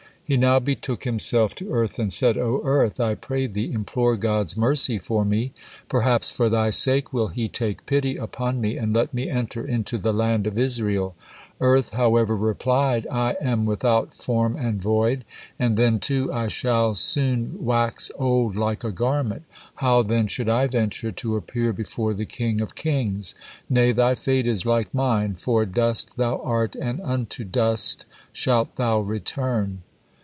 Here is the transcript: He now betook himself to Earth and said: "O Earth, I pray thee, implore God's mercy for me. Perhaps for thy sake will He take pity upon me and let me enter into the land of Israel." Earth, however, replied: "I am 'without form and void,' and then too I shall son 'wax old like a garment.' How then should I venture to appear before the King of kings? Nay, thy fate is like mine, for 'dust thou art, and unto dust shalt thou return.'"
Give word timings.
He 0.23 0.37
now 0.37 0.59
betook 0.59 1.03
himself 1.03 1.55
to 1.55 1.73
Earth 1.73 1.99
and 1.99 2.13
said: 2.13 2.37
"O 2.37 2.61
Earth, 2.63 3.01
I 3.01 3.15
pray 3.15 3.47
thee, 3.47 3.73
implore 3.73 4.15
God's 4.15 4.55
mercy 4.55 4.97
for 4.97 5.25
me. 5.25 5.51
Perhaps 5.89 6.31
for 6.31 6.47
thy 6.49 6.69
sake 6.69 7.11
will 7.11 7.27
He 7.27 7.49
take 7.49 7.85
pity 7.85 8.15
upon 8.15 8.61
me 8.61 8.77
and 8.77 8.93
let 8.95 9.13
me 9.13 9.29
enter 9.29 9.67
into 9.67 9.97
the 9.97 10.13
land 10.13 10.47
of 10.47 10.57
Israel." 10.57 11.15
Earth, 11.59 11.89
however, 11.89 12.37
replied: 12.37 13.05
"I 13.11 13.35
am 13.41 13.65
'without 13.65 14.13
form 14.13 14.55
and 14.55 14.81
void,' 14.81 15.25
and 15.59 15.75
then 15.75 15.99
too 15.99 16.31
I 16.31 16.47
shall 16.47 16.95
son 16.95 17.57
'wax 17.59 18.09
old 18.17 18.55
like 18.55 18.85
a 18.85 18.91
garment.' 18.93 19.43
How 19.75 20.01
then 20.01 20.27
should 20.27 20.47
I 20.47 20.65
venture 20.67 21.11
to 21.11 21.35
appear 21.35 21.73
before 21.73 22.13
the 22.13 22.23
King 22.25 22.61
of 22.61 22.73
kings? 22.73 23.35
Nay, 23.69 23.91
thy 23.91 24.15
fate 24.15 24.47
is 24.47 24.65
like 24.65 24.93
mine, 24.93 25.33
for 25.33 25.65
'dust 25.65 26.15
thou 26.15 26.37
art, 26.37 26.77
and 26.77 27.01
unto 27.01 27.43
dust 27.43 28.05
shalt 28.31 28.77
thou 28.77 29.01
return.'" 29.01 29.81